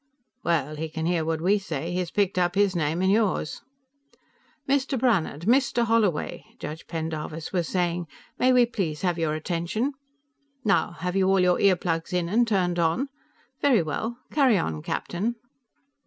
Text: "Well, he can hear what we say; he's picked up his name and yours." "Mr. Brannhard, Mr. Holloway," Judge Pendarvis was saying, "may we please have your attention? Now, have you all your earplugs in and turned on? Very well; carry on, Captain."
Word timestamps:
"Well, 0.43 0.77
he 0.77 0.89
can 0.89 1.05
hear 1.05 1.23
what 1.23 1.41
we 1.41 1.59
say; 1.59 1.91
he's 1.93 2.09
picked 2.09 2.39
up 2.39 2.55
his 2.55 2.75
name 2.75 3.03
and 3.03 3.11
yours." 3.11 3.61
"Mr. 4.67 4.97
Brannhard, 4.97 5.41
Mr. 5.41 5.85
Holloway," 5.85 6.43
Judge 6.57 6.87
Pendarvis 6.87 7.53
was 7.53 7.67
saying, 7.67 8.07
"may 8.39 8.51
we 8.51 8.65
please 8.65 9.03
have 9.03 9.19
your 9.19 9.35
attention? 9.35 9.93
Now, 10.65 10.93
have 10.93 11.15
you 11.15 11.29
all 11.29 11.39
your 11.39 11.59
earplugs 11.59 12.13
in 12.13 12.29
and 12.29 12.47
turned 12.47 12.79
on? 12.79 13.09
Very 13.61 13.83
well; 13.83 14.17
carry 14.31 14.57
on, 14.57 14.81
Captain." 14.81 15.35